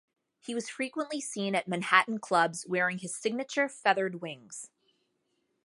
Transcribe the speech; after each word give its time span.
He 0.39 0.55
was 0.55 0.67
frequently 0.67 1.21
seen 1.21 1.53
at 1.53 1.67
Manhattan 1.67 2.17
clubs 2.17 2.65
wearing 2.65 2.97
his 2.97 3.15
signature 3.15 3.69
feathered 3.69 4.19
wings. 4.19 4.71